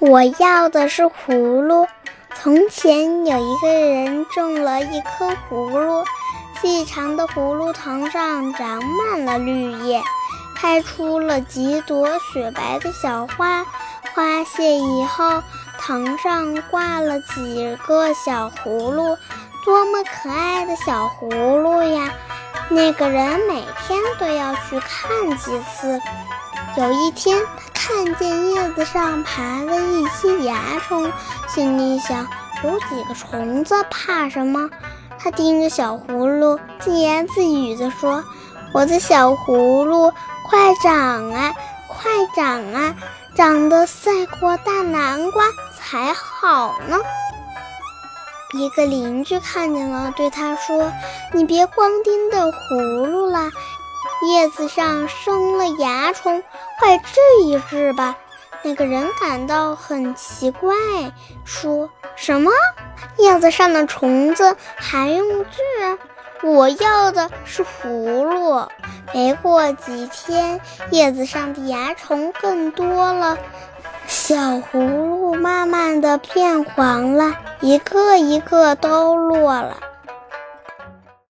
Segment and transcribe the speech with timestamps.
[0.00, 1.86] 我要的是葫芦。
[2.34, 6.04] 从前有一个人种了一棵葫芦，
[6.60, 10.00] 细长的葫芦藤上长满了绿叶，
[10.54, 13.64] 开出了几朵雪白的小花。
[14.14, 15.42] 花谢以后，
[15.80, 19.16] 藤上挂了几个小葫芦，
[19.64, 22.12] 多么可爱的小葫芦呀！
[22.68, 26.00] 那个人每天都要去看几次。
[26.78, 31.10] 有一天，他看见叶子上爬了一些蚜虫，
[31.48, 32.24] 心里想：
[32.62, 34.70] 有几个虫子怕什么？
[35.18, 38.22] 他盯着小葫芦，自言自语地说
[38.72, 40.12] ：“我的小葫芦，
[40.48, 41.52] 快长啊，
[41.88, 42.94] 快长啊，
[43.34, 45.42] 长得赛过大南瓜
[45.76, 47.00] 才好呢！”
[48.54, 50.92] 一个邻居看见了，对他说
[51.34, 52.97] ：“你别光盯着葫，
[54.30, 56.42] 叶子上生了蚜虫，
[56.78, 58.16] 快治一治吧。”
[58.62, 60.74] 那个人感到很奇怪，
[61.44, 62.50] 说什么
[63.16, 65.98] ：“叶子上的虫子还用治？
[66.42, 68.66] 我要的是葫芦。”
[69.14, 70.60] 没过几天，
[70.90, 73.38] 叶子上的蚜虫更多了。
[74.06, 79.78] 小葫芦慢慢的变黄了，一个一个都落了。